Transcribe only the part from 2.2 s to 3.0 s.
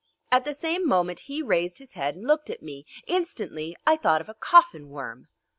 looked at me.